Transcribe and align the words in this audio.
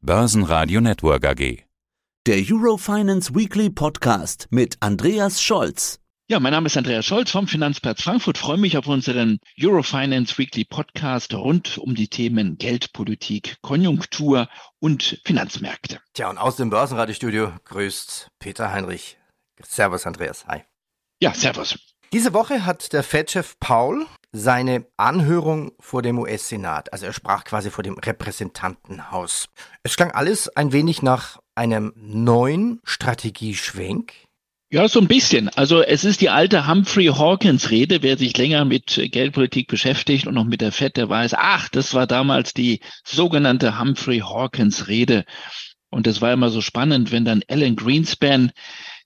Börsenradio 0.00 0.80
Network 0.80 1.26
AG. 1.26 1.64
Der 2.24 2.36
Eurofinance 2.48 3.34
Weekly 3.34 3.68
Podcast 3.68 4.46
mit 4.50 4.76
Andreas 4.78 5.42
Scholz. 5.42 5.98
Ja, 6.30 6.38
mein 6.38 6.52
Name 6.52 6.68
ist 6.68 6.76
Andreas 6.76 7.04
Scholz 7.04 7.32
vom 7.32 7.48
Finanzplatz 7.48 8.02
Frankfurt. 8.02 8.38
Freue 8.38 8.58
mich 8.58 8.78
auf 8.78 8.86
unseren 8.86 9.40
Eurofinance 9.60 10.38
Weekly 10.38 10.64
Podcast 10.64 11.34
rund 11.34 11.78
um 11.78 11.96
die 11.96 12.06
Themen 12.06 12.58
Geldpolitik, 12.58 13.56
Konjunktur 13.60 14.48
und 14.78 15.20
Finanzmärkte. 15.24 16.00
Tja, 16.14 16.30
und 16.30 16.38
aus 16.38 16.54
dem 16.54 16.70
Börsenradiostudio 16.70 17.52
grüßt 17.64 18.28
Peter 18.38 18.70
Heinrich. 18.70 19.18
Servus, 19.60 20.06
Andreas. 20.06 20.46
Hi. 20.46 20.60
Ja, 21.20 21.34
servus. 21.34 21.76
Diese 22.12 22.32
Woche 22.32 22.64
hat 22.64 22.92
der 22.92 23.02
Fed-Chef 23.02 23.58
Paul 23.58 24.06
seine 24.32 24.86
Anhörung 24.96 25.72
vor 25.80 26.02
dem 26.02 26.18
US-Senat, 26.18 26.92
also 26.92 27.06
er 27.06 27.12
sprach 27.12 27.44
quasi 27.44 27.70
vor 27.70 27.82
dem 27.82 27.98
Repräsentantenhaus. 27.98 29.46
Es 29.82 29.96
klang 29.96 30.10
alles 30.10 30.48
ein 30.54 30.72
wenig 30.72 31.02
nach 31.02 31.38
einem 31.54 31.92
neuen 31.96 32.80
Strategieschwenk. 32.84 34.12
Ja, 34.70 34.86
so 34.86 35.00
ein 35.00 35.08
bisschen. 35.08 35.48
Also 35.48 35.80
es 35.82 36.04
ist 36.04 36.20
die 36.20 36.28
alte 36.28 36.68
Humphrey 36.68 37.06
Hawkins 37.06 37.70
Rede. 37.70 38.02
Wer 38.02 38.18
sich 38.18 38.36
länger 38.36 38.66
mit 38.66 39.00
Geldpolitik 39.10 39.66
beschäftigt 39.66 40.26
und 40.26 40.34
noch 40.34 40.44
mit 40.44 40.60
der 40.60 40.72
FED, 40.72 40.98
der 40.98 41.08
weiß, 41.08 41.32
ach, 41.34 41.70
das 41.70 41.94
war 41.94 42.06
damals 42.06 42.52
die 42.52 42.80
sogenannte 43.02 43.80
Humphrey 43.80 44.18
Hawkins 44.18 44.86
Rede. 44.86 45.24
Und 45.88 46.06
es 46.06 46.20
war 46.20 46.34
immer 46.34 46.50
so 46.50 46.60
spannend, 46.60 47.12
wenn 47.12 47.24
dann 47.24 47.42
Alan 47.48 47.76
Greenspan 47.76 48.52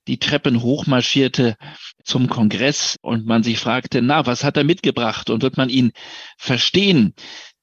die 0.09 0.19
Treppen 0.19 0.63
hochmarschierte 0.63 1.57
zum 2.05 2.29
Kongress 2.29 2.97
und 3.03 3.27
man 3.27 3.43
sich 3.43 3.59
fragte, 3.59 4.03
na, 4.03 4.27
was 4.27 4.45
hat 4.45 4.57
er 4.57 4.65
mitgebracht? 4.65 5.31
Und 5.31 5.43
wird 5.43 5.57
man 5.57 5.69
ihn 5.69 5.93
verstehen, 6.39 7.15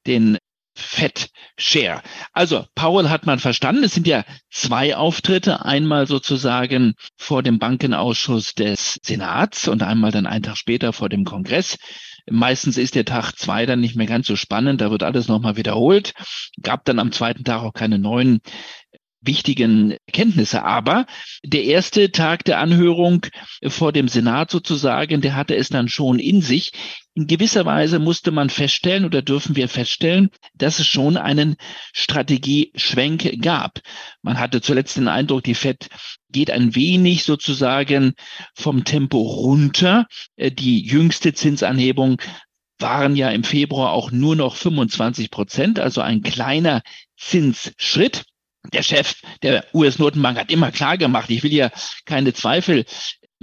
den 0.07 0.37
Fett 0.79 1.29
Share. 1.57 2.01
Also 2.31 2.65
Paul 2.73 3.09
hat 3.09 3.25
man 3.25 3.39
verstanden. 3.39 3.83
Es 3.83 3.93
sind 3.93 4.07
ja 4.07 4.23
zwei 4.49 4.95
Auftritte. 4.95 5.65
Einmal 5.65 6.07
sozusagen 6.07 6.93
vor 7.17 7.43
dem 7.43 7.59
Bankenausschuss 7.59 8.53
des 8.53 8.97
Senats 9.03 9.67
und 9.67 9.83
einmal 9.83 10.11
dann 10.11 10.25
einen 10.25 10.43
Tag 10.43 10.57
später 10.57 10.93
vor 10.93 11.09
dem 11.09 11.25
Kongress. 11.25 11.77
Meistens 12.29 12.77
ist 12.77 12.95
der 12.95 13.05
Tag 13.05 13.33
zwei 13.33 13.65
dann 13.65 13.81
nicht 13.81 13.95
mehr 13.95 14.05
ganz 14.07 14.27
so 14.27 14.35
spannend. 14.35 14.81
Da 14.81 14.91
wird 14.91 15.03
alles 15.03 15.27
nochmal 15.27 15.57
wiederholt. 15.57 16.13
Gab 16.61 16.85
dann 16.85 16.99
am 16.99 17.11
zweiten 17.11 17.43
Tag 17.43 17.63
auch 17.63 17.73
keine 17.73 17.99
neuen 17.99 18.39
wichtigen 19.21 19.97
Kenntnisse. 20.11 20.63
Aber 20.63 21.05
der 21.43 21.63
erste 21.63 22.11
Tag 22.11 22.45
der 22.45 22.59
Anhörung 22.59 23.25
vor 23.67 23.91
dem 23.91 24.07
Senat 24.07 24.51
sozusagen, 24.51 25.21
der 25.21 25.35
hatte 25.35 25.55
es 25.55 25.69
dann 25.69 25.89
schon 25.89 26.19
in 26.19 26.41
sich. 26.41 26.71
In 27.15 27.27
gewisser 27.27 27.65
Weise 27.65 27.99
musste 27.99 28.31
man 28.31 28.49
feststellen 28.49 29.03
oder 29.03 29.21
dürfen 29.21 29.55
wir 29.55 29.67
feststellen, 29.67 30.29
dass 30.53 30.79
es 30.79 30.87
schon 30.87 31.17
einen 31.17 31.57
Strategieschwenk 31.93 33.41
gab. 33.41 33.79
Man 34.21 34.39
hatte 34.39 34.61
zuletzt 34.61 34.95
den 34.95 35.09
Eindruck, 35.09 35.43
die 35.43 35.55
FED 35.55 35.89
geht 36.29 36.49
ein 36.49 36.75
wenig 36.75 37.23
sozusagen 37.23 38.13
vom 38.53 38.85
Tempo 38.85 39.19
runter. 39.19 40.05
Die 40.37 40.81
jüngste 40.81 41.33
Zinsanhebung 41.33 42.21
waren 42.77 43.17
ja 43.17 43.29
im 43.29 43.43
Februar 43.43 43.91
auch 43.91 44.11
nur 44.11 44.37
noch 44.37 44.55
25 44.55 45.31
Prozent, 45.31 45.79
also 45.79 45.99
ein 45.99 46.21
kleiner 46.21 46.81
Zinsschritt 47.17 48.23
der 48.73 48.83
Chef 48.83 49.21
der 49.41 49.65
US-Notenbank 49.73 50.37
hat 50.37 50.51
immer 50.51 50.71
klar 50.71 50.97
gemacht, 50.97 51.29
ich 51.29 51.43
will 51.43 51.53
ja 51.53 51.71
keine 52.05 52.33
Zweifel 52.33 52.85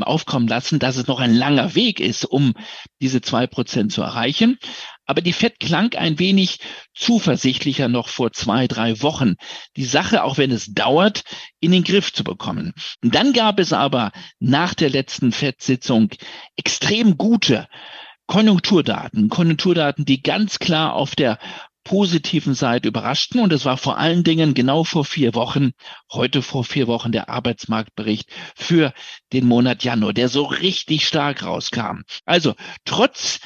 aufkommen 0.00 0.46
lassen, 0.46 0.78
dass 0.78 0.96
es 0.96 1.06
noch 1.06 1.20
ein 1.20 1.34
langer 1.34 1.74
Weg 1.74 2.00
ist, 2.00 2.24
um 2.24 2.52
diese 3.00 3.22
zwei 3.22 3.46
Prozent 3.46 3.92
zu 3.92 4.02
erreichen. 4.02 4.58
Aber 5.06 5.22
die 5.22 5.32
FED 5.32 5.60
klang 5.60 5.94
ein 5.94 6.18
wenig 6.18 6.58
zuversichtlicher 6.94 7.88
noch 7.88 8.08
vor 8.08 8.32
zwei, 8.32 8.66
drei 8.66 9.00
Wochen, 9.02 9.36
die 9.76 9.84
Sache, 9.84 10.24
auch 10.24 10.36
wenn 10.36 10.50
es 10.50 10.66
dauert, 10.66 11.22
in 11.60 11.72
den 11.72 11.84
Griff 11.84 12.12
zu 12.12 12.24
bekommen. 12.24 12.74
Und 13.02 13.14
dann 13.14 13.32
gab 13.32 13.58
es 13.58 13.72
aber 13.72 14.12
nach 14.38 14.74
der 14.74 14.90
letzten 14.90 15.32
FED-Sitzung 15.32 16.10
extrem 16.56 17.16
gute 17.16 17.68
Konjunkturdaten, 18.26 19.28
Konjunkturdaten, 19.28 20.04
die 20.04 20.22
ganz 20.22 20.58
klar 20.58 20.94
auf 20.94 21.14
der 21.14 21.38
positiven 21.86 22.54
Seite 22.54 22.88
überraschten. 22.88 23.40
Und 23.40 23.52
es 23.52 23.64
war 23.64 23.76
vor 23.76 23.96
allen 23.96 24.24
Dingen 24.24 24.54
genau 24.54 24.82
vor 24.82 25.04
vier 25.04 25.34
Wochen, 25.34 25.70
heute 26.12 26.42
vor 26.42 26.64
vier 26.64 26.88
Wochen 26.88 27.12
der 27.12 27.28
Arbeitsmarktbericht 27.28 28.28
für 28.56 28.92
den 29.32 29.46
Monat 29.46 29.84
Januar, 29.84 30.12
der 30.12 30.28
so 30.28 30.44
richtig 30.44 31.06
stark 31.06 31.44
rauskam. 31.44 32.00
Also 32.24 32.54
trotz 32.84 33.38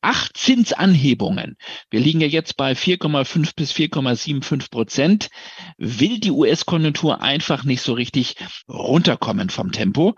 acht 0.00 0.36
Zinsanhebungen, 0.36 1.56
wir 1.90 1.98
liegen 1.98 2.20
ja 2.20 2.28
jetzt 2.28 2.56
bei 2.56 2.72
4,5 2.72 3.50
bis 3.56 3.72
4,75 3.72 4.70
Prozent, 4.70 5.28
will 5.76 6.20
die 6.20 6.30
US-Konjunktur 6.30 7.20
einfach 7.20 7.64
nicht 7.64 7.82
so 7.82 7.94
richtig 7.94 8.36
runterkommen 8.68 9.50
vom 9.50 9.72
Tempo. 9.72 10.14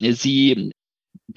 Sie 0.00 0.72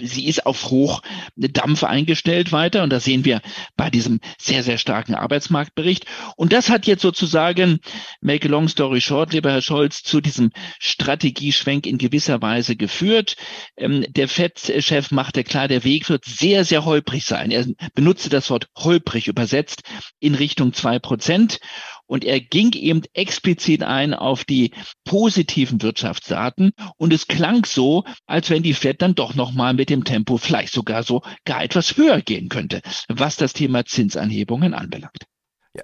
sie 0.02 0.28
ist 0.28 0.46
auf 0.46 0.70
Hochdampf 0.70 1.84
eingestellt 1.84 2.52
weiter 2.52 2.84
und 2.84 2.92
das 2.92 3.04
sehen 3.04 3.26
wir 3.26 3.42
bei 3.76 3.90
diesem 3.90 4.20
sehr, 4.38 4.64
sehr 4.64 4.78
starken 4.78 5.16
Arbeitsmarktbericht. 5.16 6.06
Und 6.36 6.54
das 6.54 6.70
hat 6.70 6.88
jetzt 6.88 7.02
sozusagen, 7.02 7.80
make 8.22 8.48
a 8.48 8.52
long 8.52 8.68
story 8.68 9.02
short, 9.02 9.34
lieber 9.34 9.52
Herr 9.52 9.62
Scholz, 9.62 10.04
zu 10.04 10.22
diesem 10.22 10.52
Strategieschwenk 10.80 11.86
in 11.86 11.98
gewisser 11.98 12.42
Weise 12.42 12.76
geführt. 12.76 13.36
Ähm, 13.76 14.06
der 14.10 14.28
FED-Chef 14.28 15.12
machte 15.12 15.44
klar, 15.44 15.68
der 15.68 15.84
Weg 15.84 16.10
wird 16.10 16.26
sehr, 16.26 16.66
sehr 16.66 16.86
holprig 16.86 17.26
sein. 17.26 17.52
Er 17.52 17.66
benutzte 17.94 18.30
das 18.30 18.50
Wort 18.50 18.68
holprig 18.78 19.28
übersetzt 19.28 19.84
in 20.20 20.36
Richtung 20.36 20.74
zwei 20.74 21.00
Prozent. 21.00 21.60
Und 22.08 22.24
er 22.24 22.40
ging 22.40 22.72
eben 22.74 23.02
explizit 23.14 23.84
ein 23.84 24.14
auf 24.14 24.46
die 24.46 24.72
positiven 25.06 25.82
Wirtschaftsdaten. 25.82 26.72
Und 26.98 27.14
es 27.14 27.28
klang 27.28 27.66
so, 27.66 28.04
als 28.26 28.50
wenn 28.50 28.64
die 28.64 28.74
FED 28.74 29.02
dann 29.02 29.16
doch 29.16 29.36
nochmal 29.36 29.74
mit 29.74 29.90
dem 29.90 30.04
Tempo 30.04 30.38
vielleicht 30.38 30.74
sogar 30.74 31.04
so 31.04 31.22
gar 31.46 31.64
etwas 31.64 31.98
höher 31.98 32.22
gehen 32.22 32.50
könnte, 32.50 32.82
was 33.10 33.36
das 33.36 33.54
Thema 33.54 33.86
Zinsanhebungen 33.86 34.74
anbelangt. 34.74 35.26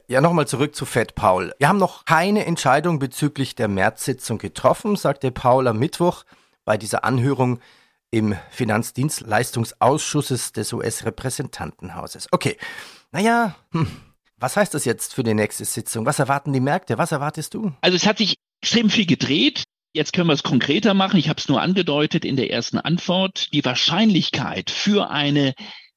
Ja, 0.08 0.22
nochmal 0.22 0.48
zurück 0.48 0.76
zu 0.76 0.86
Fed 0.86 1.14
Paul. 1.14 1.54
Wir 1.60 1.68
haben 1.68 1.78
noch 1.78 2.06
keine 2.06 2.46
Entscheidung 2.46 3.00
bezüglich 3.00 3.56
der 3.56 3.68
Märzsitzung 3.68 4.40
getroffen, 4.40 4.96
sagte 4.96 5.32
Paul 5.32 5.68
am 5.68 5.78
Mittwoch 5.78 6.24
bei 6.66 6.78
dieser 6.78 7.04
Anhörung 7.04 7.60
im 8.10 8.36
Finanzdienstleistungsausschusses 8.52 10.52
des 10.52 10.74
US-Repräsentantenhauses. 10.74 12.28
Okay, 12.32 12.58
naja, 13.12 13.56
hm. 13.72 13.88
Was 14.44 14.58
heißt 14.58 14.74
das 14.74 14.84
jetzt 14.84 15.14
für 15.14 15.24
die 15.24 15.34
nächste 15.34 15.64
Sitzung? 15.64 16.06
Was 16.06 16.20
erwarten 16.20 16.52
die 16.52 16.60
Märkte? 16.60 16.98
Was 16.98 17.14
erwartest 17.14 17.54
du? 17.54 17.72
Also 17.80 17.96
es 17.96 18.06
hat 18.06 18.18
sich 18.18 18.36
extrem 18.62 18.90
viel 18.90 19.06
gedreht. 19.06 19.64
Jetzt 19.94 20.12
können 20.12 20.28
wir 20.28 20.34
es 20.34 20.44
konkreter 20.44 20.94
machen. 20.94 21.18
Ich 21.18 21.30
habe 21.30 21.40
es 21.40 21.48
nur 21.48 21.62
angedeutet 21.62 22.26
in 22.26 22.36
der 22.36 22.52
ersten 22.52 22.78
Antwort. 22.78 23.54
Die 23.54 23.64
Wahrscheinlichkeit 23.64 24.70
für 24.70 25.10
eine 25.10 25.54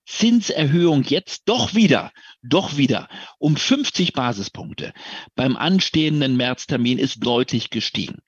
Zinserhöhung 0.07 1.03
jetzt 1.03 1.43
doch 1.47 1.75
wieder, 1.75 2.13
doch 2.43 2.77
wieder 2.77 3.09
um 3.39 3.57
50 3.57 4.13
Basispunkte 4.13 4.93
beim 5.35 5.57
anstehenden 5.57 6.37
Märztermin 6.37 6.99
ist 6.99 7.27
deutlich 7.27 7.71
gestiegen. 7.71 8.19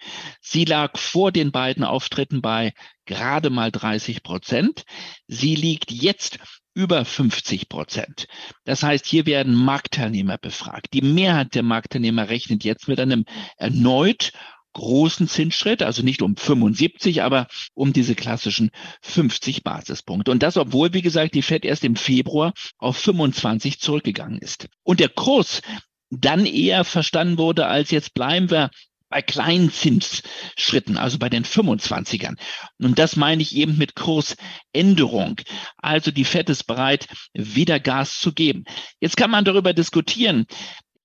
Sie 0.40 0.64
lag 0.64 0.98
vor 0.98 1.30
den 1.32 1.52
beiden 1.52 1.84
Auftritten 1.84 2.42
bei 2.42 2.72
gerade 3.06 3.48
mal 3.48 3.70
30 3.70 4.22
Prozent. 4.22 4.84
Sie 5.28 5.54
liegt 5.54 5.92
jetzt 5.92 6.38
über 6.74 7.04
50 7.04 7.68
Prozent. 7.68 8.26
Das 8.64 8.82
heißt, 8.82 9.06
hier 9.06 9.26
werden 9.26 9.54
Marktteilnehmer 9.54 10.38
befragt. 10.38 10.88
Die 10.92 11.02
Mehrheit 11.02 11.54
der 11.54 11.62
Marktteilnehmer 11.62 12.28
rechnet 12.28 12.64
jetzt 12.64 12.86
mit 12.88 13.00
einem 13.00 13.24
erneut 13.56 14.32
großen 14.72 15.28
Zinsschritt, 15.28 15.82
also 15.82 16.02
nicht 16.02 16.22
um 16.22 16.36
75, 16.36 17.22
aber 17.22 17.46
um 17.74 17.92
diese 17.92 18.14
klassischen 18.14 18.70
50 19.02 19.64
Basispunkte. 19.64 20.30
Und 20.30 20.42
das, 20.42 20.56
obwohl, 20.56 20.92
wie 20.92 21.02
gesagt, 21.02 21.34
die 21.34 21.42
Fed 21.42 21.64
erst 21.64 21.84
im 21.84 21.96
Februar 21.96 22.52
auf 22.78 22.96
25 22.96 23.80
zurückgegangen 23.80 24.38
ist. 24.38 24.68
Und 24.82 25.00
der 25.00 25.08
Kurs 25.08 25.62
dann 26.10 26.46
eher 26.46 26.84
verstanden 26.84 27.38
wurde 27.38 27.66
als 27.66 27.90
jetzt 27.90 28.14
bleiben 28.14 28.50
wir 28.50 28.70
bei 29.10 29.22
kleinen 29.22 29.70
Zinsschritten, 29.70 30.98
also 30.98 31.18
bei 31.18 31.30
den 31.30 31.44
25ern. 31.44 32.36
Und 32.78 32.98
das 32.98 33.16
meine 33.16 33.42
ich 33.42 33.56
eben 33.56 33.78
mit 33.78 33.94
Kursänderung. 33.94 35.40
Also 35.78 36.10
die 36.10 36.24
FED 36.24 36.50
ist 36.50 36.64
bereit, 36.64 37.06
wieder 37.32 37.80
Gas 37.80 38.20
zu 38.20 38.32
geben. 38.32 38.64
Jetzt 39.00 39.16
kann 39.16 39.30
man 39.30 39.44
darüber 39.44 39.72
diskutieren, 39.72 40.46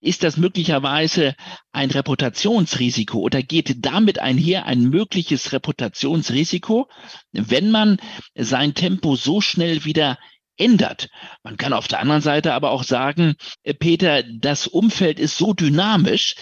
ist 0.03 0.23
das 0.23 0.37
möglicherweise 0.37 1.35
ein 1.71 1.89
Reputationsrisiko 1.89 3.19
oder 3.19 3.41
geht 3.41 3.85
damit 3.85 4.19
einher 4.19 4.65
ein 4.65 4.83
mögliches 4.83 5.53
Reputationsrisiko, 5.53 6.89
wenn 7.31 7.71
man 7.71 7.97
sein 8.35 8.73
Tempo 8.73 9.15
so 9.15 9.39
schnell 9.39 9.85
wieder 9.85 10.17
ändert. 10.57 11.09
Man 11.43 11.57
kann 11.57 11.73
auf 11.73 11.87
der 11.87 11.99
anderen 11.99 12.21
Seite 12.21 12.53
aber 12.53 12.71
auch 12.71 12.83
sagen, 12.83 13.35
äh, 13.63 13.73
Peter, 13.73 14.23
das 14.23 14.67
Umfeld 14.67 15.19
ist 15.19 15.37
so 15.37 15.53
dynamisch, 15.53 16.35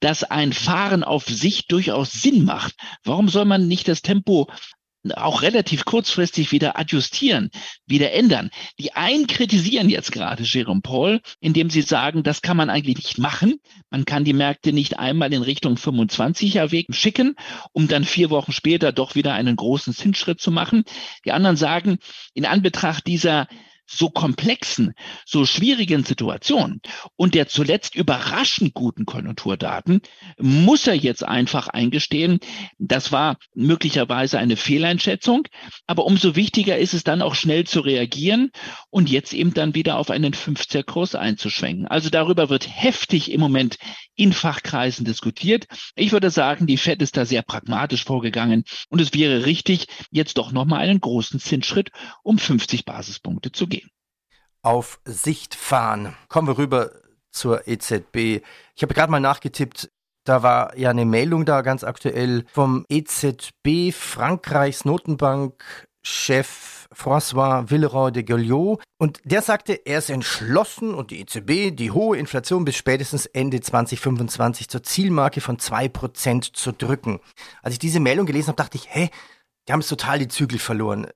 dass 0.00 0.24
ein 0.24 0.52
Fahren 0.52 1.04
auf 1.04 1.26
sich 1.26 1.68
durchaus 1.68 2.12
Sinn 2.12 2.44
macht. 2.44 2.74
Warum 3.04 3.28
soll 3.28 3.44
man 3.44 3.68
nicht 3.68 3.86
das 3.86 4.02
Tempo 4.02 4.48
auch 5.16 5.42
relativ 5.42 5.84
kurzfristig 5.84 6.52
wieder 6.52 6.78
adjustieren, 6.78 7.50
wieder 7.86 8.12
ändern. 8.12 8.50
Die 8.78 8.92
einen 8.92 9.26
kritisieren 9.26 9.88
jetzt 9.88 10.12
gerade 10.12 10.44
Jerome 10.44 10.80
Paul, 10.80 11.20
indem 11.40 11.70
sie 11.70 11.82
sagen, 11.82 12.22
das 12.22 12.42
kann 12.42 12.56
man 12.56 12.70
eigentlich 12.70 12.96
nicht 12.96 13.18
machen. 13.18 13.56
Man 13.90 14.04
kann 14.04 14.24
die 14.24 14.32
Märkte 14.32 14.72
nicht 14.72 14.98
einmal 14.98 15.32
in 15.32 15.42
Richtung 15.42 15.74
25er 15.74 16.70
Weg 16.70 16.94
schicken, 16.94 17.34
um 17.72 17.88
dann 17.88 18.04
vier 18.04 18.30
Wochen 18.30 18.52
später 18.52 18.92
doch 18.92 19.14
wieder 19.14 19.34
einen 19.34 19.56
großen 19.56 19.92
Zinsschritt 19.92 20.40
zu 20.40 20.50
machen. 20.50 20.84
Die 21.24 21.32
anderen 21.32 21.56
sagen, 21.56 21.98
in 22.34 22.46
Anbetracht 22.46 23.06
dieser 23.06 23.48
so 23.92 24.08
komplexen, 24.10 24.94
so 25.26 25.44
schwierigen 25.44 26.04
Situation 26.04 26.80
und 27.16 27.34
der 27.34 27.48
zuletzt 27.48 27.94
überraschend 27.94 28.74
guten 28.74 29.04
Konjunkturdaten 29.04 30.00
muss 30.38 30.86
er 30.86 30.94
jetzt 30.94 31.24
einfach 31.24 31.68
eingestehen, 31.68 32.40
das 32.78 33.12
war 33.12 33.36
möglicherweise 33.54 34.38
eine 34.38 34.56
Fehleinschätzung, 34.56 35.46
aber 35.86 36.06
umso 36.06 36.36
wichtiger 36.36 36.78
ist 36.78 36.94
es 36.94 37.04
dann 37.04 37.22
auch 37.22 37.34
schnell 37.34 37.64
zu 37.64 37.80
reagieren 37.80 38.50
und 38.90 39.10
jetzt 39.10 39.34
eben 39.34 39.54
dann 39.54 39.74
wieder 39.74 39.98
auf 39.98 40.10
einen 40.10 40.32
50er-Kurs 40.32 41.14
einzuschwenken. 41.14 41.86
Also 41.86 42.08
darüber 42.08 42.48
wird 42.48 42.68
heftig 42.68 43.30
im 43.30 43.40
Moment 43.40 43.76
in 44.14 44.32
Fachkreisen 44.32 45.04
diskutiert. 45.04 45.66
Ich 45.96 46.12
würde 46.12 46.30
sagen, 46.30 46.66
die 46.66 46.76
Fed 46.76 47.02
ist 47.02 47.16
da 47.16 47.24
sehr 47.24 47.42
pragmatisch 47.42 48.04
vorgegangen 48.04 48.64
und 48.88 49.00
es 49.00 49.12
wäre 49.12 49.46
richtig, 49.46 49.86
jetzt 50.10 50.38
doch 50.38 50.52
nochmal 50.52 50.80
einen 50.80 51.00
großen 51.00 51.40
Zinsschritt 51.40 51.90
um 52.22 52.38
50 52.38 52.84
Basispunkte 52.84 53.52
zu 53.52 53.66
gehen 53.66 53.81
auf 54.62 55.00
Sicht 55.04 55.54
fahren. 55.54 56.14
Kommen 56.28 56.48
wir 56.48 56.58
rüber 56.58 56.92
zur 57.30 57.66
EZB. 57.66 58.42
Ich 58.74 58.82
habe 58.82 58.94
gerade 58.94 59.10
mal 59.10 59.20
nachgetippt, 59.20 59.90
da 60.24 60.42
war 60.42 60.76
ja 60.78 60.90
eine 60.90 61.04
Meldung 61.04 61.44
da 61.44 61.62
ganz 61.62 61.82
aktuell 61.82 62.44
vom 62.52 62.86
EZB 62.88 63.92
Frankreichs 63.92 64.84
Notenbankchef 64.84 66.88
François 66.94 67.70
Villeroy 67.70 68.12
de 68.12 68.22
Gauliot. 68.22 68.80
Und 68.98 69.20
der 69.24 69.42
sagte, 69.42 69.72
er 69.84 69.98
ist 69.98 70.10
entschlossen 70.10 70.94
und 70.94 71.10
die 71.10 71.20
EZB 71.20 71.74
die 71.74 71.90
hohe 71.90 72.18
Inflation 72.18 72.64
bis 72.64 72.76
spätestens 72.76 73.26
Ende 73.26 73.60
2025 73.60 74.68
zur 74.68 74.84
Zielmarke 74.84 75.40
von 75.40 75.56
2% 75.56 76.52
zu 76.52 76.72
drücken. 76.72 77.18
Als 77.62 77.74
ich 77.74 77.80
diese 77.80 77.98
Meldung 77.98 78.26
gelesen 78.26 78.48
habe, 78.48 78.62
dachte 78.62 78.76
ich, 78.76 78.94
hä, 78.94 79.10
die 79.66 79.72
haben 79.72 79.80
es 79.80 79.88
total 79.88 80.20
die 80.20 80.28
Zügel 80.28 80.60
verloren. 80.60 81.08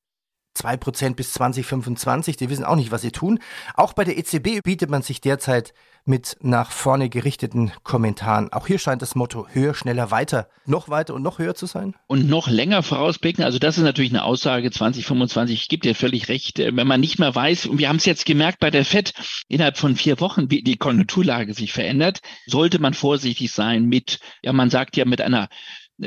2% 0.56 1.14
bis 1.14 1.32
2025, 1.34 2.36
die 2.36 2.50
wissen 2.50 2.64
auch 2.64 2.76
nicht, 2.76 2.90
was 2.90 3.02
sie 3.02 3.12
tun. 3.12 3.38
Auch 3.74 3.92
bei 3.92 4.04
der 4.04 4.16
EZB 4.18 4.62
bietet 4.62 4.90
man 4.90 5.02
sich 5.02 5.20
derzeit 5.20 5.74
mit 6.06 6.36
nach 6.40 6.70
vorne 6.70 7.08
gerichteten 7.08 7.72
Kommentaren. 7.82 8.52
Auch 8.52 8.68
hier 8.68 8.78
scheint 8.78 9.02
das 9.02 9.16
Motto 9.16 9.48
höher, 9.52 9.74
schneller, 9.74 10.12
weiter, 10.12 10.48
noch 10.64 10.88
weiter 10.88 11.14
und 11.14 11.22
noch 11.22 11.40
höher 11.40 11.56
zu 11.56 11.66
sein. 11.66 11.94
Und 12.06 12.28
noch 12.28 12.48
länger 12.48 12.82
vorausblicken. 12.84 13.44
Also 13.44 13.58
das 13.58 13.76
ist 13.76 13.82
natürlich 13.82 14.12
eine 14.12 14.22
Aussage 14.22 14.70
2025. 14.70 15.62
Ich 15.62 15.68
gebe 15.68 15.82
dir 15.82 15.96
völlig 15.96 16.28
recht. 16.28 16.58
Wenn 16.58 16.86
man 16.86 17.00
nicht 17.00 17.18
mehr 17.18 17.34
weiß, 17.34 17.66
und 17.66 17.78
wir 17.78 17.88
haben 17.88 17.96
es 17.96 18.04
jetzt 18.04 18.24
gemerkt 18.24 18.60
bei 18.60 18.70
der 18.70 18.84
FED, 18.84 19.12
innerhalb 19.48 19.76
von 19.76 19.96
vier 19.96 20.20
Wochen, 20.20 20.50
wie 20.50 20.62
die 20.62 20.76
Konjunkturlage 20.76 21.54
sich 21.54 21.72
verändert, 21.72 22.20
sollte 22.46 22.78
man 22.78 22.94
vorsichtig 22.94 23.50
sein 23.52 23.86
mit, 23.86 24.20
ja, 24.42 24.52
man 24.52 24.70
sagt 24.70 24.96
ja 24.96 25.04
mit 25.04 25.20
einer 25.20 25.48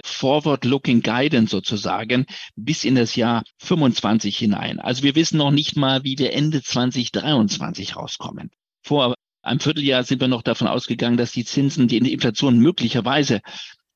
Forward-Looking 0.04 1.02
Guidance 1.02 1.52
sozusagen 1.52 2.26
bis 2.56 2.84
in 2.84 2.96
das 2.96 3.16
Jahr 3.16 3.44
25 3.58 4.38
hinein. 4.38 4.80
Also 4.80 5.04
wir 5.04 5.16
wissen 5.16 5.38
noch 5.38 5.52
nicht 5.52 5.76
mal, 5.76 6.04
wie 6.04 6.18
wir 6.18 6.34
Ende 6.34 6.62
2023 6.62 7.96
rauskommen. 7.96 8.52
Vor 8.84 9.16
einem 9.42 9.60
Vierteljahr 9.60 10.04
sind 10.04 10.22
wir 10.22 10.28
noch 10.28 10.44
davon 10.44 10.68
ausgegangen, 10.68 11.18
dass 11.18 11.32
die 11.32 11.46
Zinsen, 11.46 11.88
die 11.88 11.98
Inflation 11.98 12.60
möglicherweise 12.60 13.42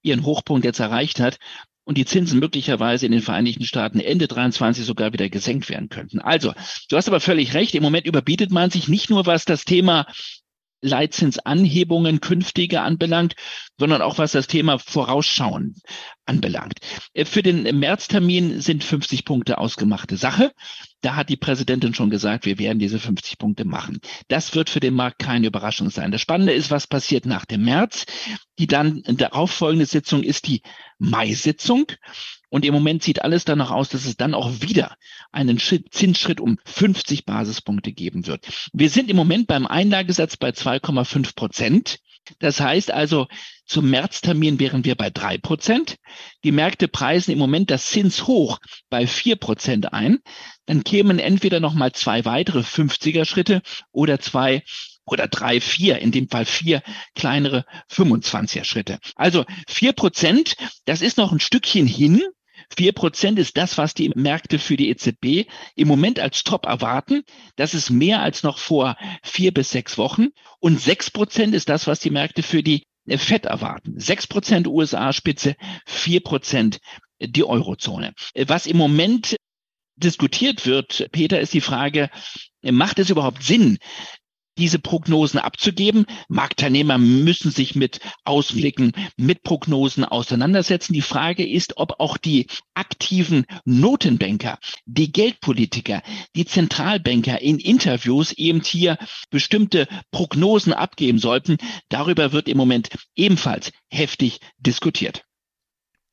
ihren 0.02 0.26
Hochpunkt 0.26 0.66
jetzt 0.66 0.80
erreicht 0.80 1.20
hat 1.20 1.38
und 1.86 1.98
die 1.98 2.06
Zinsen 2.06 2.40
möglicherweise 2.40 3.06
in 3.06 3.12
den 3.12 3.22
Vereinigten 3.22 3.66
Staaten 3.66 4.00
Ende 4.00 4.28
23 4.28 4.86
sogar 4.86 5.14
wieder 5.14 5.30
gesenkt 5.30 5.70
werden 5.70 5.90
könnten. 5.90 6.20
Also, 6.20 6.54
du 6.90 6.96
hast 6.96 7.08
aber 7.08 7.20
völlig 7.20 7.54
recht. 7.54 7.76
Im 7.76 7.84
Moment 7.84 8.06
überbietet 8.06 8.52
man 8.52 8.70
sich 8.70 8.88
nicht 8.88 9.10
nur, 9.10 9.26
was 9.26 9.46
das 9.46 9.66
Thema 9.66 10.06
Leitzinsanhebungen 10.84 12.22
künftige 12.22 12.82
anbelangt, 12.82 13.36
sondern 13.80 14.02
auch 14.02 14.18
was 14.18 14.34
das 14.34 14.48
Thema 14.48 14.78
Vorausschauen 14.78 15.76
anbelangt. 16.26 16.80
Äh, 17.14 17.26
für 17.26 17.42
den 17.42 17.80
Märztermin 17.80 18.62
sind 18.62 18.84
50 18.84 19.26
Punkte 19.26 19.58
ausgemachte 19.58 20.18
Sache. 20.18 20.52
Da 21.02 21.16
hat 21.16 21.30
die 21.30 21.38
Präsidentin 21.38 21.94
schon 21.94 22.10
gesagt, 22.10 22.46
wir 22.46 22.60
werden 22.60 22.80
diese 22.80 23.00
50 23.00 23.38
Punkte 23.38 23.66
machen. 23.66 24.00
Das 24.28 24.56
wird 24.56 24.70
für 24.70 24.80
den 24.80 24.94
Markt 24.94 25.20
keine 25.20 25.48
Überraschung 25.48 25.90
sein. 25.90 26.12
Das 26.12 26.22
Spannende 26.22 26.54
ist, 26.54 26.72
was 26.72 26.88
passiert 26.88 27.26
nach 27.26 27.46
dem 27.46 27.64
März. 27.64 28.06
Die 28.60 28.68
dann 28.68 29.02
darauffolgende 29.08 29.86
Sitzung 29.86 30.24
ist 30.24 30.48
die 30.48 30.62
Mai-Sitzung. 31.00 31.86
Und 32.54 32.66
im 32.66 32.74
Moment 32.76 33.02
sieht 33.02 33.24
alles 33.24 33.46
danach 33.46 33.72
aus, 33.72 33.90
dass 33.90 34.06
es 34.06 34.16
dann 34.16 34.36
auch 34.36 34.62
wieder 34.62 34.96
einen 35.32 35.58
Zinsschritt 35.58 36.40
um 36.40 36.60
50 36.66 37.26
Basispunkte 37.26 37.92
geben 37.92 38.28
wird. 38.28 38.46
Wir 38.74 38.92
sind 38.92 39.10
im 39.10 39.16
Moment 39.16 39.48
beim 39.48 39.66
Einlagesatz 39.66 40.38
bei 40.38 40.50
2,5 40.50 41.34
Prozent. 41.36 41.98
Das 42.38 42.62
heißt 42.62 42.92
also, 42.92 43.26
zum 43.66 43.90
Märztermin 43.90 44.60
wären 44.60 44.86
wir 44.86 44.94
bei 44.94 45.10
drei 45.10 45.40
Prozent. 45.40 45.96
Die 46.44 46.52
Märkte 46.52 46.88
preisen 46.88 47.32
im 47.32 47.40
Moment 47.40 47.72
das 47.72 47.88
Zins 47.88 48.28
hoch 48.28 48.60
bei 48.88 49.08
vier 49.08 49.36
Prozent 49.36 49.92
ein. 49.92 50.20
Dann 50.68 50.84
kämen 50.84 51.18
entweder 51.18 51.60
nochmal 51.60 51.94
zwei 51.94 52.24
weitere 52.24 52.60
50er 52.60 53.26
Schritte 53.26 53.64
oder 53.92 54.20
zwei 54.20 54.62
oder 55.06 55.28
drei, 55.28 55.60
vier, 55.60 55.98
in 55.98 56.12
dem 56.12 56.30
Fall 56.30 56.46
vier 56.46 56.84
kleinere 57.16 57.66
25er 57.92 58.64
Schritte. 58.64 59.00
Also 59.16 59.44
vier 59.68 59.94
Prozent, 59.94 60.56
das 60.86 61.02
ist 61.02 61.18
noch 61.18 61.32
ein 61.32 61.40
Stückchen 61.40 61.88
hin. 61.88 62.22
Vier 62.76 62.92
Prozent 62.94 63.38
ist 63.40 63.58
das, 63.58 63.78
was 63.78 63.94
die 63.94 64.10
Märkte 64.16 64.58
für 64.58 64.78
die 64.78 64.90
EZB 64.90 65.48
im 65.76 65.88
Moment 65.88 66.20
als 66.20 66.44
Top 66.44 66.66
erwarten. 66.66 67.24
Das 67.56 67.74
ist 67.74 67.90
mehr 67.90 68.22
als 68.22 68.44
noch 68.44 68.58
vor 68.58 68.98
vier 69.22 69.54
bis 69.54 69.72
sechs 69.72 69.98
Wochen. 69.98 70.30
Und 70.60 70.80
sechs 70.80 71.12
Prozent 71.12 71.54
ist 71.54 71.70
das, 71.70 71.88
was 71.88 72.00
die 72.00 72.10
Märkte 72.10 72.42
für 72.42 72.64
die 72.64 72.84
FED 73.08 73.46
erwarten. 73.46 74.00
Sechs 74.00 74.28
Prozent 74.28 74.68
USA-Spitze, 74.68 75.56
vier 75.86 76.22
Prozent 76.22 76.80
die 77.20 77.44
Eurozone. 77.44 78.14
Was 78.48 78.66
im 78.66 78.78
Moment 78.78 79.36
diskutiert 79.96 80.66
wird, 80.66 81.10
Peter, 81.12 81.40
ist 81.40 81.54
die 81.54 81.62
Frage, 81.62 82.10
macht 82.62 83.00
es 83.00 83.10
überhaupt 83.10 83.44
Sinn, 83.44 83.78
diese 84.58 84.80
Prognosen 84.80 85.40
abzugeben. 85.40 86.06
Marktteilnehmer 86.28 86.98
müssen 86.98 87.52
sich 87.52 87.76
mit 87.76 88.00
Ausblicken, 88.24 88.94
mit 89.18 89.44
Prognosen 89.44 90.06
auseinandersetzen. 90.06 90.94
Die 90.94 91.02
Frage 91.02 91.48
ist, 91.48 91.78
ob 91.78 92.00
auch 92.00 92.18
die 92.18 92.48
aktiven 92.74 93.46
Notenbanker, 93.66 94.60
die 94.86 95.12
Geldpolitiker, 95.12 96.02
die 96.36 96.46
Zentralbanker 96.46 97.42
in 97.42 97.60
Interviews 97.60 98.32
eben 98.34 98.62
hier 98.62 98.98
bestimmte 99.30 99.88
Prognosen 100.12 100.74
abgeben 100.74 101.20
sollten. 101.20 101.58
Darüber 101.90 102.32
wird 102.32 102.48
im 102.48 102.58
Moment 102.58 102.90
ebenfalls 103.16 103.72
heftig 103.90 104.40
diskutiert. 104.58 105.24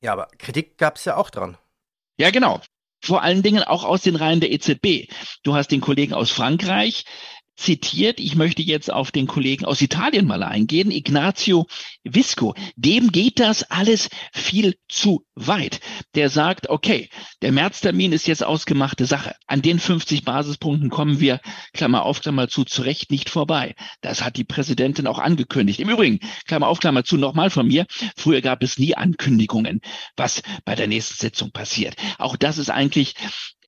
Ja, 0.03 0.13
aber 0.13 0.29
Kritik 0.39 0.79
gab 0.79 0.97
es 0.97 1.05
ja 1.05 1.17
auch 1.17 1.31
dran. 1.31 1.59
Ja, 2.19 2.31
genau 2.31 2.61
vor 3.03 3.23
allen 3.23 3.43
Dingen 3.43 3.63
auch 3.63 3.85
aus 3.85 4.03
den 4.03 4.17
Reihen 4.17 4.41
der 4.41 4.53
EZB. 4.53 5.11
Du 5.43 5.55
hast 5.55 5.69
den 5.69 5.81
Kollegen 5.81 6.13
aus 6.13 6.31
Frankreich, 6.31 7.05
zitiert. 7.61 8.19
Ich 8.21 8.35
möchte 8.35 8.63
jetzt 8.63 8.93
auf 8.93 9.13
den 9.13 9.27
Kollegen 9.27 9.65
aus 9.65 9.83
Italien 9.83 10.27
mal 10.27 10.43
eingehen, 10.43 10.91
Ignazio 10.91 11.67
Visco. 12.03 12.55
Dem 12.77 13.13
geht 13.13 13.39
das 13.39 13.63
alles 13.65 14.09
viel 14.33 14.77
zu 14.89 15.25
weit. 15.35 15.81
Der 16.15 16.31
sagt, 16.31 16.71
okay, 16.71 17.09
der 17.43 17.53
Märztermin 17.53 18.13
ist 18.13 18.27
jetzt 18.27 18.45
ausgemachte 18.45 19.05
Sache. 19.07 19.35
An 19.47 19.63
den 19.63 19.79
50 19.79 20.25
Basispunkten 20.25 20.91
kommen 20.91 21.21
wir, 21.21 21.41
Klammer 21.73 22.05
auf, 22.05 22.21
Klammer 22.21 22.49
zu, 22.49 22.65
zu 22.65 22.83
Recht 22.83 23.11
nicht 23.11 23.29
vorbei. 23.29 23.75
Das 24.01 24.25
hat 24.25 24.37
die 24.37 24.45
Präsidentin 24.45 25.07
auch 25.07 25.19
angekündigt. 25.19 25.81
Im 25.81 25.91
Übrigen, 25.91 26.21
Klammer 26.47 26.69
auf, 26.69 26.81
Klammer 26.81 27.05
zu, 27.05 27.19
nochmal 27.19 27.51
von 27.51 27.67
mir. 27.67 27.87
Früher 28.17 28.41
gab 28.41 28.63
es 28.63 28.79
nie 28.79 28.95
Ankündigungen, 28.95 29.81
was 30.17 30.43
bei 30.65 30.75
der 30.75 30.87
nächsten 30.87 31.17
Sitzung 31.17 31.53
passiert. 31.53 31.97
Auch 32.19 32.37
das 32.37 32.59
ist 32.59 32.71
eigentlich 32.71 33.15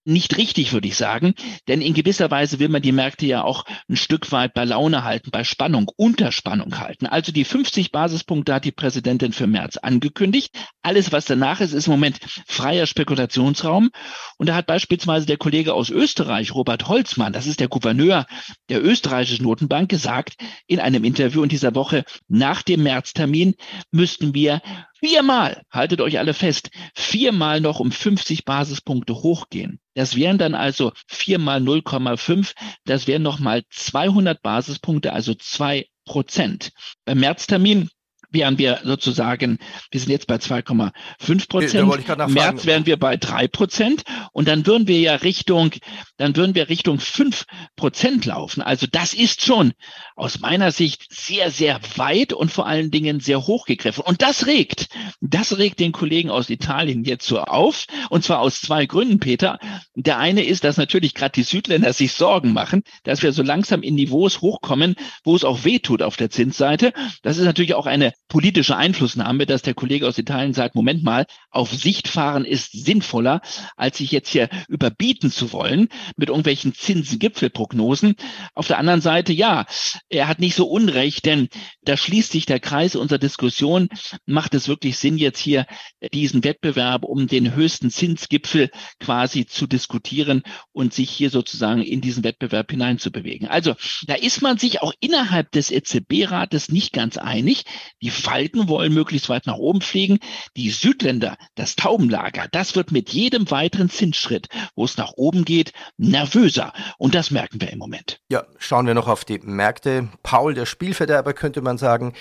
nicht 0.05 0.37
richtig, 0.37 0.73
würde 0.73 0.89
ich 0.89 0.97
sagen. 0.97 1.35
Denn 1.69 1.81
in 1.81 1.95
gewisser 1.95 2.31
Weise 2.31 2.59
will 2.59 2.69
man 2.69 2.83
die 2.83 2.93
Märkte 2.93 3.27
ja 3.27 3.43
auch 3.43 3.65
ein 3.89 3.97
Stück 3.97 4.33
weit 4.33 4.55
bei 4.55 4.65
Laune 4.65 5.05
halten, 5.05 5.31
bei 5.31 5.45
Spannung, 5.45 5.91
unter 5.97 6.33
Spannung 6.33 6.79
halten. 6.79 7.07
Also 7.07 7.33
die 7.33 7.45
50 7.45 7.93
Basispunkte 7.93 8.55
hat 8.55 8.65
die 8.65 8.73
Präsidentin 8.73 9.33
für 9.33 9.47
März 9.47 9.77
angekündigt. 9.77 10.55
Alles, 10.83 11.13
was 11.13 11.25
danach 11.25 11.61
ist, 11.61 11.73
ist 11.73 11.87
im 11.87 11.93
Moment 11.93 12.19
freier 12.47 12.87
Spekulationsraum. 12.87 13.91
Und 14.39 14.49
da 14.49 14.55
hat 14.55 14.67
beispielsweise 14.67 15.27
der 15.27 15.37
Kollege 15.37 15.75
aus 15.75 15.91
Österreich, 15.91 16.55
Robert 16.55 16.89
Holzmann, 16.89 17.33
das 17.33 17.47
ist 17.47 17.61
der 17.61 17.69
Gouverneur 17.69 18.27
der 18.69 18.85
österreichischen 18.85 19.45
Notenbank, 19.45 19.89
gesagt 19.89 20.35
in 20.67 20.81
einem 20.81 21.05
Interview 21.05 21.43
in 21.43 21.49
dieser 21.49 21.75
Woche, 21.75 22.05
nach 22.29 22.63
dem 22.63 22.83
Märztermin 22.83 23.55
müssten 23.91 24.35
wir 24.35 24.61
viermal, 25.03 25.63
haltet 25.71 26.01
euch 26.01 26.19
alle 26.19 26.35
fest, 26.35 26.71
viermal 26.95 27.61
noch 27.61 27.81
um 27.81 27.91
50 27.91 28.45
Basispunkte 28.45 29.15
hochgehen. 29.15 29.81
Das 29.95 30.17
wären 30.17 30.39
dann 30.39 30.55
also 30.55 30.93
viermal 31.09 31.61
0,5, 31.61 32.53
das 32.85 33.07
wären 33.07 33.23
nochmal 33.23 33.63
200 33.71 34.41
Basispunkte, 34.43 35.13
also 35.13 35.35
zwei 35.35 35.87
Prozent. 36.05 36.71
Beim 37.05 37.21
Märztermin 37.21 37.89
wären 38.33 38.59
wir 38.59 38.81
sozusagen, 38.85 39.59
wir 39.91 40.01
sind 40.01 40.11
jetzt 40.11 40.27
bei 40.27 40.37
2,5 40.37 41.49
Prozent. 41.49 42.19
Im 42.19 42.35
März 42.35 42.67
wären 42.67 42.87
wir 42.87 42.97
bei 42.97 43.17
drei 43.17 43.47
Prozent 43.47 44.03
und 44.33 44.49
dann 44.49 44.67
würden 44.67 44.89
wir 44.89 44.99
ja 44.99 45.17
Richtung, 45.17 45.73
dann 46.17 46.35
würden 46.37 46.55
wir 46.55 46.69
Richtung 46.69 46.99
fünf 46.99 47.45
Prozent 47.77 48.25
laufen. 48.25 48.63
Also 48.63 48.87
das 48.91 49.15
ist 49.15 49.45
schon 49.45 49.73
aus 50.17 50.41
meiner 50.41 50.73
Sicht 50.73 51.07
sehr, 51.11 51.51
sehr 51.51 51.81
weit 51.97 52.33
und 52.33 52.51
vor 52.51 52.67
allen 52.67 52.91
Dingen 52.91 53.21
sehr 53.21 53.47
hochgegriffen. 53.47 54.05
Und 54.05 54.23
das 54.23 54.47
regt, 54.47 54.89
das 55.21 55.59
regt 55.59 55.81
den 55.81 55.93
Kollegen 55.93 56.31
aus 56.31 56.51
Italien 56.51 57.05
jetzt 57.05 57.27
so 57.27 57.41
auf. 57.41 57.87
Und 58.11 58.25
zwar 58.25 58.41
aus 58.41 58.61
zwei 58.61 58.87
Gründen, 58.87 59.19
Peter. 59.19 59.59
Der 59.95 60.19
eine 60.19 60.45
ist, 60.45 60.65
dass 60.65 60.77
natürlich 60.77 61.15
gerade 61.15 61.33
die 61.33 61.43
Südländer 61.43 61.93
sich 61.93 62.13
Sorgen 62.13 62.53
machen, 62.53 62.83
dass 63.05 63.23
wir 63.23 63.33
so 63.33 63.43
langsam 63.43 63.83
in 63.83 63.95
Niveaus 63.95 64.41
hochkommen, 64.41 64.97
wo 65.25 65.37
es 65.37 65.45
auch 65.45 65.65
wehtut 65.65 66.03
auf 66.03 66.17
der 66.17 66.31
Zinsseite. 66.31 66.93
Das 67.23 67.39
ist 67.39 67.45
natürlich 67.45 67.75
auch 67.75 67.87
eine 67.87 68.13
politische 68.33 68.79
Einflussnahme, 68.79 69.45
dass 69.45 69.61
der 69.61 69.75
Kollege 69.75 70.09
aus 70.09 70.17
Italien 70.17 70.55
sagt, 70.55 70.75
Moment 70.75 71.05
mal, 71.05 71.27
auf 71.51 71.71
Sicht 71.71 72.09
fahren 72.09 72.47
ist 72.47 72.73
sinnvoller, 72.73 73.43
als 73.77 73.99
sich 73.99 74.11
jetzt 74.11 74.31
hier 74.31 74.49
überbieten 74.69 75.31
zu 75.31 75.53
wollen 75.53 75.89
mit 76.17 76.31
irgendwelchen 76.31 76.73
Zinsengipfelprognosen. 76.73 78.15
Auf 78.55 78.69
der 78.69 78.79
anderen 78.79 79.03
Seite, 79.03 79.35
ja, 79.35 79.67
er 80.09 80.29
hat 80.29 80.41
nicht 80.41 80.55
so 80.55 80.67
Unrecht, 80.67 81.27
denn 81.27 81.51
da 81.83 81.99
schließt 81.99 82.33
sich 82.33 82.47
der 82.47 82.59
Kreis 82.59 82.97
unserer 82.97 83.19
Diskussion. 83.19 83.91
Macht 84.25 84.55
es 84.55 84.67
wirklich 84.67 84.97
Sinn, 84.97 85.19
jetzt 85.19 85.39
hier 85.39 85.67
diesen 86.15 86.43
Wettbewerb 86.43 87.05
um 87.05 87.27
den 87.27 87.55
höchsten 87.55 87.91
Zinsgipfel 87.91 88.71
quasi 88.99 89.45
zu 89.45 89.67
diskutieren 89.67 90.43
und 90.73 90.95
sich 90.95 91.11
hier 91.11 91.29
sozusagen 91.29 91.83
in 91.83 92.01
diesen 92.01 92.25
Wettbewerb 92.25 92.71
hineinzubewegen? 92.71 93.47
Also 93.47 93.75
da 94.07 94.15
ist 94.15 94.41
man 94.41 94.57
sich 94.57 94.81
auch 94.81 94.95
innerhalb 95.01 95.53
des 95.53 95.71
EZB-Rates 95.71 96.71
nicht 96.71 96.95
ganz 96.95 97.19
einig. 97.19 97.65
Die 98.01 98.22
Falken 98.23 98.69
wollen 98.69 98.95
möglichst 98.95 99.29
weit 99.29 99.47
nach 99.47 99.57
oben 99.57 99.81
fliegen. 99.81 100.19
Die 100.57 100.71
Südländer, 100.71 101.37
das 101.57 101.77
Taubenlager, 101.77 102.47
das 102.53 102.77
wird 102.77 102.93
mit 102.93 103.11
jedem 103.11 103.51
weiteren 103.51 103.91
Zinsschritt, 103.91 104.49
wo 104.77 104.85
es 104.85 104.97
nach 104.97 105.13
oben 105.17 105.45
geht, 105.45 105.73
nervöser. 105.97 106.73
Und 106.99 107.15
das 107.15 107.31
merken 107.31 107.61
wir 107.61 107.71
im 107.71 107.79
Moment. 107.79 108.21
Ja, 108.29 108.45
schauen 108.59 108.87
wir 108.87 108.95
noch 108.95 109.09
auf 109.09 109.25
die 109.25 109.41
Märkte. 109.41 110.09
Paul, 110.23 110.55
der 110.55 110.67
Spielverderber, 110.67 111.35
könnte 111.35 111.61
man 111.61 111.79
sagen. 111.79 112.15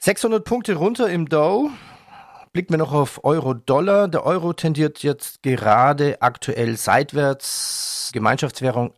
600 0.00 0.44
Punkte 0.44 0.74
runter 0.74 1.08
im 1.08 1.28
Dow. 1.28 1.70
Blicken 2.52 2.74
wir 2.74 2.78
noch 2.78 2.92
auf 2.92 3.24
Euro-Dollar. 3.24 4.06
Der 4.06 4.24
Euro 4.24 4.52
tendiert 4.52 5.02
jetzt 5.02 5.42
gerade 5.42 6.22
aktuell 6.22 6.76
seitwärts. 6.76 8.10
Gemeinschaftswährung 8.12 8.94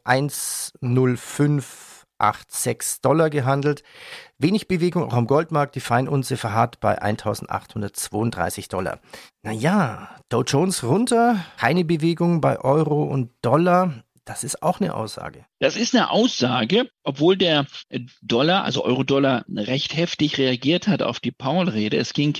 1,0586 2.18 3.02
Dollar 3.02 3.30
gehandelt. 3.30 3.82
Wenig 4.38 4.68
Bewegung 4.68 5.04
auch 5.04 5.12
am 5.12 5.26
Goldmarkt. 5.26 5.75
Die 5.75 5.80
Feinunze 5.80 6.37
verharrt 6.37 6.80
bei 6.80 7.00
1832 7.00 8.68
Dollar. 8.68 9.00
Naja, 9.42 10.08
Dow 10.28 10.42
Jones 10.42 10.85
runter. 10.85 11.44
Keine 11.58 11.85
Bewegung 11.85 12.40
bei 12.40 12.58
Euro 12.61 13.04
und 13.04 13.30
Dollar. 13.42 14.02
Das 14.26 14.42
ist 14.42 14.61
auch 14.61 14.80
eine 14.80 14.94
Aussage. 14.94 15.46
Das 15.61 15.76
ist 15.76 15.94
eine 15.94 16.11
Aussage, 16.11 16.90
obwohl 17.04 17.37
der 17.37 17.64
Dollar, 18.23 18.64
also 18.64 18.85
Euro-Dollar, 18.85 19.44
recht 19.49 19.96
heftig 19.96 20.37
reagiert 20.37 20.88
hat 20.88 21.00
auf 21.00 21.20
die 21.20 21.30
Paul-Rede. 21.30 21.96
Es 21.96 22.12
ging 22.12 22.37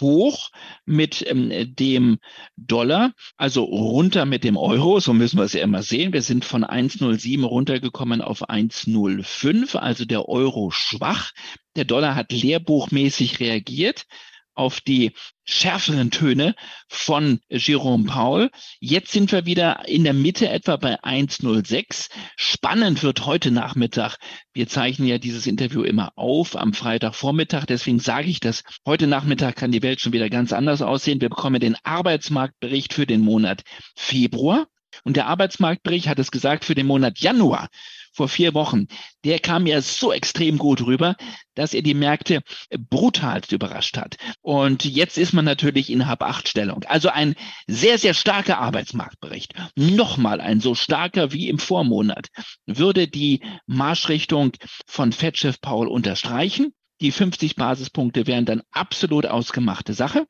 hoch 0.00 0.50
mit 0.84 1.24
ähm, 1.28 1.50
dem 1.74 2.18
Dollar, 2.56 3.12
also 3.36 3.64
runter 3.64 4.24
mit 4.24 4.44
dem 4.44 4.56
Euro, 4.56 5.00
so 5.00 5.12
müssen 5.12 5.38
wir 5.38 5.44
es 5.44 5.52
ja 5.52 5.62
immer 5.62 5.82
sehen. 5.82 6.12
Wir 6.12 6.22
sind 6.22 6.44
von 6.44 6.64
1,07 6.64 7.44
runtergekommen 7.44 8.20
auf 8.20 8.48
1,05, 8.48 9.76
also 9.76 10.04
der 10.04 10.28
Euro 10.28 10.70
schwach. 10.70 11.32
Der 11.76 11.84
Dollar 11.84 12.14
hat 12.14 12.32
lehrbuchmäßig 12.32 13.40
reagiert 13.40 14.06
auf 14.56 14.80
die 14.80 15.12
schärferen 15.44 16.10
Töne 16.10 16.54
von 16.88 17.40
Jerome 17.48 18.04
Paul. 18.04 18.50
Jetzt 18.80 19.12
sind 19.12 19.30
wir 19.30 19.46
wieder 19.46 19.86
in 19.86 20.02
der 20.02 20.12
Mitte 20.12 20.48
etwa 20.48 20.76
bei 20.76 21.00
1,06. 21.00 22.08
Spannend 22.36 23.02
wird 23.02 23.26
heute 23.26 23.50
Nachmittag. 23.50 24.16
Wir 24.52 24.66
zeichnen 24.66 25.06
ja 25.06 25.18
dieses 25.18 25.46
Interview 25.46 25.82
immer 25.82 26.12
auf 26.16 26.56
am 26.56 26.72
Freitagvormittag. 26.72 27.66
Deswegen 27.66 28.00
sage 28.00 28.28
ich 28.28 28.40
das. 28.40 28.64
Heute 28.84 29.06
Nachmittag 29.06 29.56
kann 29.56 29.70
die 29.70 29.82
Welt 29.82 30.00
schon 30.00 30.12
wieder 30.12 30.30
ganz 30.30 30.52
anders 30.52 30.82
aussehen. 30.82 31.20
Wir 31.20 31.28
bekommen 31.28 31.60
den 31.60 31.76
Arbeitsmarktbericht 31.84 32.92
für 32.92 33.06
den 33.06 33.20
Monat 33.20 33.62
Februar. 33.94 34.66
Und 35.04 35.16
der 35.16 35.26
Arbeitsmarktbericht 35.26 36.08
hat 36.08 36.18
es 36.18 36.30
gesagt 36.30 36.64
für 36.64 36.74
den 36.74 36.86
Monat 36.86 37.18
Januar 37.18 37.68
vor 38.16 38.28
vier 38.28 38.54
Wochen, 38.54 38.86
der 39.24 39.38
kam 39.38 39.66
ja 39.66 39.80
so 39.82 40.10
extrem 40.10 40.56
gut 40.56 40.80
rüber, 40.80 41.16
dass 41.54 41.74
er 41.74 41.82
die 41.82 41.94
Märkte 41.94 42.40
brutal 42.78 43.42
überrascht 43.50 43.98
hat. 43.98 44.16
Und 44.40 44.84
jetzt 44.84 45.18
ist 45.18 45.34
man 45.34 45.44
natürlich 45.44 45.90
in 45.90 46.06
Hab-Acht-Stellung. 46.06 46.84
Also 46.84 47.10
ein 47.10 47.34
sehr, 47.66 47.98
sehr 47.98 48.14
starker 48.14 48.58
Arbeitsmarktbericht. 48.58 49.52
Nochmal 49.76 50.40
ein 50.40 50.60
so 50.60 50.74
starker 50.74 51.32
wie 51.32 51.48
im 51.48 51.58
Vormonat 51.58 52.28
würde 52.64 53.06
die 53.06 53.42
Marschrichtung 53.66 54.52
von 54.86 55.12
Fettchef 55.12 55.60
Paul 55.60 55.88
unterstreichen. 55.88 56.72
Die 57.02 57.12
50 57.12 57.56
Basispunkte 57.56 58.26
wären 58.26 58.46
dann 58.46 58.62
absolut 58.70 59.26
ausgemachte 59.26 59.92
Sache. 59.92 60.26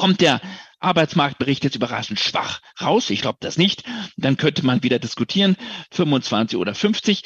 Kommt 0.00 0.22
der 0.22 0.40
Arbeitsmarktbericht 0.78 1.62
jetzt 1.62 1.76
überraschend 1.76 2.18
schwach 2.18 2.62
raus? 2.80 3.10
Ich 3.10 3.20
glaube 3.20 3.36
das 3.42 3.58
nicht. 3.58 3.84
Dann 4.16 4.38
könnte 4.38 4.64
man 4.64 4.82
wieder 4.82 4.98
diskutieren, 4.98 5.58
25 5.90 6.58
oder 6.58 6.74
50. 6.74 7.22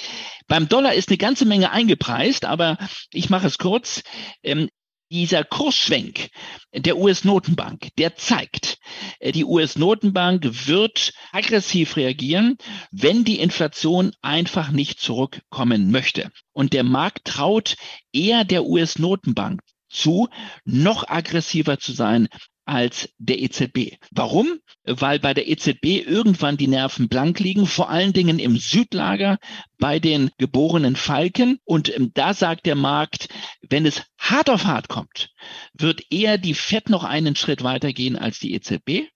Beim 0.48 0.68
Dollar 0.68 0.92
ist 0.92 1.08
eine 1.08 1.16
ganze 1.16 1.44
Menge 1.44 1.70
eingepreist, 1.70 2.44
aber 2.44 2.76
ich 3.12 3.30
mache 3.30 3.46
es 3.46 3.58
kurz. 3.58 4.02
Ähm, 4.42 4.70
dieser 5.08 5.44
Kursschwenk 5.44 6.30
der 6.74 6.96
US-Notenbank, 6.96 7.90
der 7.96 8.16
zeigt, 8.16 8.78
äh, 9.20 9.30
die 9.30 9.44
US-Notenbank 9.44 10.66
wird 10.66 11.12
aggressiv 11.30 11.94
reagieren, 11.94 12.56
wenn 12.90 13.22
die 13.22 13.38
Inflation 13.38 14.10
einfach 14.20 14.72
nicht 14.72 14.98
zurückkommen 14.98 15.92
möchte. 15.92 16.32
Und 16.52 16.72
der 16.72 16.82
Markt 16.82 17.24
traut 17.26 17.76
eher 18.12 18.42
der 18.42 18.64
US-Notenbank 18.64 19.60
zu, 19.88 20.28
noch 20.64 21.08
aggressiver 21.08 21.78
zu 21.78 21.92
sein 21.92 22.28
als 22.64 23.10
der 23.18 23.40
EZB. 23.40 23.98
Warum? 24.10 24.58
Weil 24.84 25.18
bei 25.18 25.34
der 25.34 25.48
EZB 25.48 26.06
irgendwann 26.06 26.56
die 26.56 26.68
Nerven 26.68 27.08
blank 27.08 27.40
liegen, 27.40 27.66
vor 27.66 27.90
allen 27.90 28.12
Dingen 28.12 28.38
im 28.38 28.56
Südlager 28.56 29.38
bei 29.78 29.98
den 29.98 30.30
geborenen 30.38 30.96
Falken. 30.96 31.58
Und 31.64 31.94
ähm, 31.94 32.12
da 32.14 32.34
sagt 32.34 32.66
der 32.66 32.76
Markt, 32.76 33.28
wenn 33.68 33.86
es 33.86 34.02
hart 34.18 34.50
auf 34.50 34.64
hart 34.64 34.88
kommt, 34.88 35.30
wird 35.74 36.02
eher 36.10 36.38
die 36.38 36.54
FED 36.54 36.90
noch 36.90 37.04
einen 37.04 37.36
Schritt 37.36 37.62
weitergehen 37.62 38.16
als 38.16 38.38
die 38.38 38.54
EZB. 38.54 39.08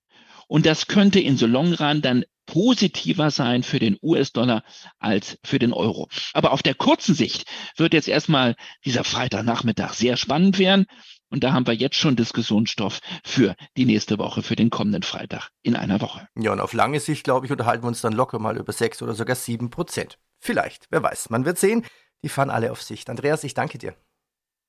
Und 0.47 0.67
das 0.67 0.87
könnte 0.87 1.21
in 1.21 1.37
so 1.37 1.47
Long 1.47 1.75
Run 1.75 2.00
dann 2.00 2.25
positiver 2.49 3.31
sein 3.31 3.62
für 3.62 3.78
den 3.78 3.99
US-Dollar 4.02 4.64
als 4.99 5.38
für 5.45 5.59
den 5.59 5.75
Euro. 5.75 6.09
Aber 6.33 6.52
auf 6.52 6.62
der 6.62 6.75
kurzen 6.75 7.14
Sicht 7.14 7.45
wird 7.76 7.93
jetzt 7.93 8.09
erstmal 8.09 8.57
dieser 8.87 9.05
Freitagnachmittag 9.05 9.93
sehr 9.93 10.17
spannend 10.17 10.59
werden. 10.59 10.87
Und 11.30 11.44
da 11.44 11.52
haben 11.52 11.66
wir 11.66 11.75
jetzt 11.75 11.97
schon 11.97 12.16
Diskussionsstoff 12.16 13.00
für 13.25 13.54
die 13.76 13.85
nächste 13.85 14.18
Woche, 14.18 14.42
für 14.42 14.56
den 14.56 14.70
kommenden 14.70 15.02
Freitag 15.02 15.50
in 15.62 15.76
einer 15.76 16.00
Woche. 16.00 16.28
Ja, 16.37 16.52
und 16.52 16.61
auf 16.61 16.73
lange 16.73 17.00
Sicht, 17.00 17.25
glaube 17.25 17.47
ich, 17.47 17.52
unterhalten 17.52 17.85
wir 17.85 17.88
uns 17.88 18.00
dann 18.00 18.14
locker 18.14 18.38
mal 18.38 18.56
über 18.56 18.73
sechs 18.73 19.02
oder 19.02 19.14
sogar 19.14 19.37
sieben 19.37 19.70
Prozent. 19.70 20.18
Vielleicht, 20.40 20.87
wer 20.90 21.02
weiß. 21.02 21.30
Man 21.30 21.44
wird 21.44 21.58
sehen. 21.58 21.85
Die 22.23 22.28
fahren 22.28 22.50
alle 22.50 22.73
auf 22.73 22.82
Sicht. 22.82 23.11
Andreas, 23.11 23.44
ich 23.44 23.54
danke 23.54 23.78
dir. 23.78 23.94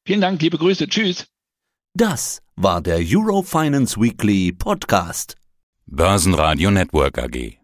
Vielen 0.06 0.22
Dank, 0.22 0.42
liebe 0.42 0.58
Grüße. 0.58 0.88
Tschüss. 0.88 1.28
Das 1.94 2.42
war 2.56 2.82
der 2.82 3.00
Eurofinance 3.00 4.00
Weekly 4.00 4.52
Podcast. 4.52 5.36
Börsenradio 5.88 6.70
Network 6.72 7.18
AG. 7.18 7.59